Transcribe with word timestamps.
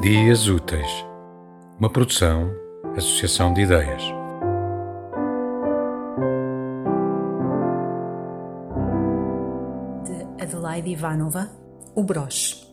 Dias 0.00 0.48
Úteis, 0.48 1.04
uma 1.78 1.90
produção, 1.90 2.50
associação 2.96 3.52
de 3.52 3.60
ideias. 3.60 4.02
De 10.02 10.42
Adelaide 10.42 10.88
Ivanova, 10.88 11.50
O 11.94 12.02
Broche. 12.02 12.66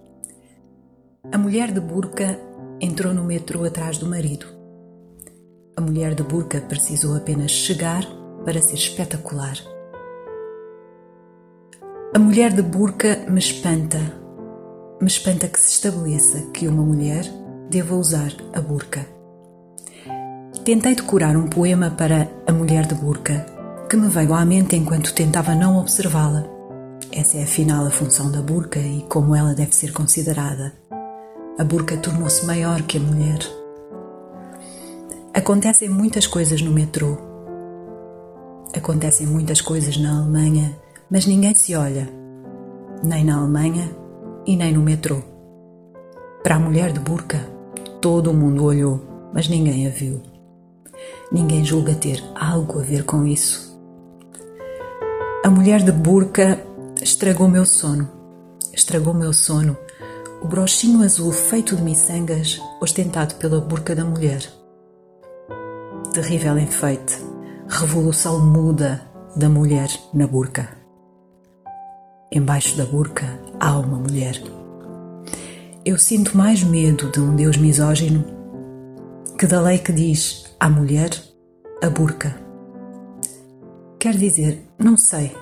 A 1.29 1.37
mulher 1.37 1.73
de 1.73 1.81
burca 1.81 2.39
entrou 2.79 3.13
no 3.13 3.25
metrô 3.25 3.65
atrás 3.65 3.97
do 3.97 4.05
marido. 4.05 4.45
A 5.75 5.81
mulher 5.81 6.15
de 6.15 6.23
burca 6.23 6.61
precisou 6.61 7.17
apenas 7.17 7.51
chegar 7.51 8.05
para 8.45 8.61
ser 8.61 8.75
espetacular. 8.75 9.57
A 12.15 12.19
mulher 12.19 12.53
de 12.53 12.61
burca 12.61 13.25
me 13.27 13.39
espanta. 13.39 14.26
Me 14.99 15.07
espanta 15.07 15.47
que 15.47 15.59
se 15.59 15.73
estabeleça 15.73 16.41
que 16.51 16.67
uma 16.67 16.81
mulher 16.81 17.23
deva 17.69 17.93
usar 17.93 18.33
a 18.51 18.59
burca. 18.59 19.05
Tentei 20.65 20.95
decorar 20.95 21.37
um 21.37 21.47
poema 21.47 21.91
para 21.91 22.27
a 22.47 22.51
mulher 22.51 22.87
de 22.87 22.95
burca, 22.95 23.45
que 23.87 23.95
me 23.95 24.07
veio 24.07 24.33
à 24.33 24.43
mente 24.43 24.75
enquanto 24.75 25.13
tentava 25.13 25.53
não 25.53 25.77
observá-la. 25.77 26.45
Essa 27.11 27.37
é 27.37 27.43
afinal 27.43 27.85
a 27.85 27.91
função 27.91 28.31
da 28.31 28.41
burca 28.41 28.79
e 28.79 29.03
como 29.03 29.35
ela 29.35 29.53
deve 29.53 29.75
ser 29.75 29.93
considerada. 29.93 30.73
A 31.59 31.63
burca 31.63 31.95
tornou-se 31.97 32.43
maior 32.47 32.81
que 32.81 32.97
a 32.97 33.01
mulher. 33.01 33.39
Acontecem 35.31 35.89
muitas 35.89 36.25
coisas 36.25 36.59
no 36.59 36.71
metrô. 36.71 37.17
Acontecem 38.75 39.27
muitas 39.27 39.61
coisas 39.61 39.95
na 39.95 40.17
Alemanha, 40.17 40.75
mas 41.07 41.27
ninguém 41.27 41.53
se 41.53 41.75
olha, 41.75 42.09
nem 43.03 43.23
na 43.23 43.37
Alemanha 43.37 44.06
e 44.47 44.55
nem 44.55 44.71
no 44.71 44.81
metrô. 44.81 45.21
Para 46.41 46.55
a 46.55 46.59
mulher 46.59 46.93
de 46.93 46.99
burca, 46.99 47.39
todo 48.01 48.31
o 48.31 48.33
mundo 48.33 48.63
olhou, 48.63 49.01
mas 49.33 49.47
ninguém 49.47 49.85
a 49.85 49.89
viu. 49.89 50.21
Ninguém 51.31 51.63
julga 51.65 51.93
ter 51.93 52.23
algo 52.33 52.79
a 52.79 52.83
ver 52.83 53.03
com 53.03 53.25
isso. 53.27 53.77
A 55.43 55.49
mulher 55.49 55.83
de 55.83 55.91
burca 55.91 56.59
estragou 57.01 57.47
meu 57.47 57.65
sono. 57.65 58.09
Estragou 58.73 59.13
meu 59.13 59.33
sono 59.33 59.75
o 60.41 60.47
brochinho 60.47 61.03
azul 61.03 61.31
feito 61.31 61.75
de 61.75 61.81
miçangas 61.81 62.61
ostentado 62.79 63.35
pela 63.35 63.59
burca 63.59 63.95
da 63.95 64.05
mulher. 64.05 64.41
Terrível 66.13 66.57
enfeite, 66.57 67.17
revolução 67.67 68.39
muda 68.45 69.01
da 69.35 69.49
mulher 69.49 69.89
na 70.13 70.27
burca. 70.27 70.76
Embaixo 72.31 72.75
da 72.75 72.85
burca 72.85 73.39
há 73.59 73.79
uma 73.79 73.97
mulher. 73.97 74.41
Eu 75.85 75.97
sinto 75.97 76.37
mais 76.37 76.61
medo 76.61 77.09
de 77.09 77.21
um 77.21 77.35
Deus 77.35 77.55
misógino 77.55 78.25
que 79.39 79.47
da 79.47 79.61
lei 79.61 79.77
que 79.77 79.93
diz 79.93 80.45
à 80.59 80.69
mulher 80.69 81.09
a 81.81 81.89
burca. 81.89 82.35
Quer 83.97 84.17
dizer, 84.17 84.61
não 84.77 84.97
sei. 84.97 85.35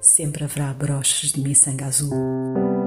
Sempre 0.00 0.44
haverá 0.44 0.72
broches 0.72 1.32
de 1.32 1.40
miçanga 1.40 1.86
azul. 1.86 2.83